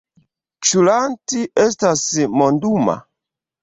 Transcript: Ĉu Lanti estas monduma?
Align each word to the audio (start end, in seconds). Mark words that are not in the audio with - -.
Ĉu 0.69 0.85
Lanti 0.87 1.45
estas 1.69 2.05
monduma? 2.43 3.01